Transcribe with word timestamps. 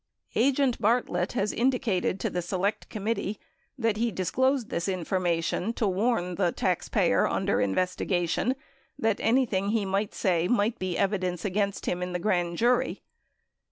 Agent 0.33 0.81
Bartlett 0.81 1.33
has 1.33 1.53
indicated 1.53 2.19
to 2.19 2.31
the 2.31 2.41
Select 2.41 2.89
Committee 2.89 3.39
that 3.77 3.97
he 3.97 4.09
disclosed 4.11 4.71
this 4.71 4.87
information 4.89 5.73
to 5.73 5.85
warn 5.87 6.33
the 6.33 6.51
taxpayer 6.51 7.27
under 7.27 7.61
investigation 7.61 8.55
that 8.97 9.19
anything 9.19 9.69
he 9.69 9.85
might 9.85 10.15
say 10.15 10.47
might 10.47 10.79
be 10.79 10.97
evidence 10.97 11.45
against 11.45 11.85
him 11.85 12.01
in 12.01 12.13
the 12.13 12.17
grand 12.19 12.57
jury. 12.57 13.03